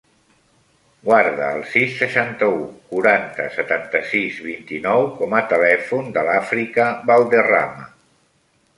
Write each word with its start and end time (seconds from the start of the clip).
Guarda 1.09 1.49
el 1.57 1.61
sis, 1.73 1.91
seixanta-u, 1.99 2.57
quaranta, 2.95 3.47
setanta-sis, 3.59 4.41
vint-i-nou 4.49 5.09
com 5.21 5.39
a 5.41 5.45
telèfon 5.55 6.13
de 6.19 6.29
l'Àfrica 6.33 6.93
Valderrama. 7.13 7.91